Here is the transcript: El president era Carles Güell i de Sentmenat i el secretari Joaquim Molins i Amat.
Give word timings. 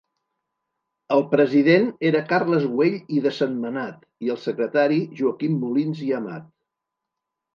El 1.15 1.19
president 1.33 1.83
era 2.09 2.21
Carles 2.31 2.63
Güell 2.71 2.95
i 3.17 3.21
de 3.27 3.33
Sentmenat 3.41 4.01
i 4.27 4.33
el 4.35 4.41
secretari 4.45 4.99
Joaquim 5.21 5.59
Molins 5.65 6.01
i 6.09 6.13
Amat. 6.21 6.49